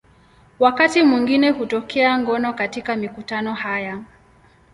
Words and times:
Wakati 0.59 1.03
mwingine 1.03 1.49
hutokea 1.49 2.19
ngono 2.19 2.53
katika 2.53 2.95
mikutano 2.95 3.53
haya. 3.53 4.03